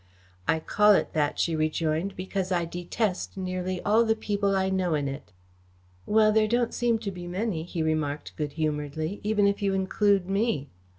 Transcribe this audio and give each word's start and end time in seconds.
"I 0.47 0.59
call 0.59 0.93
it 0.93 1.13
that," 1.13 1.37
she 1.37 1.55
rejoined, 1.55 2.15
"because 2.15 2.51
I 2.51 2.65
detest 2.65 3.37
nearly 3.37 3.79
all 3.83 4.03
the 4.03 4.15
people 4.15 4.55
I 4.55 4.71
know 4.71 4.95
in 4.95 5.07
it." 5.07 5.31
"Well, 6.07 6.31
there 6.31 6.47
don't 6.47 6.73
seem 6.73 6.97
to 6.97 7.11
be 7.11 7.27
many," 7.27 7.61
he 7.61 7.83
remarked 7.83 8.35
good 8.35 8.53
humouredly, 8.53 9.19
"even 9.21 9.45
if 9.45 9.61
you 9.61 9.75
include 9.75 10.27
me." 10.27 10.71